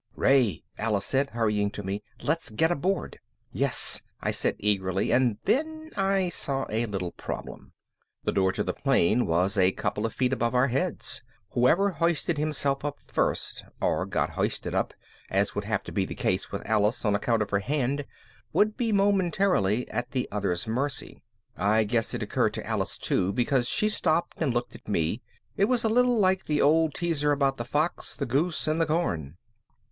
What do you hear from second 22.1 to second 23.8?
it occurred to Alice too because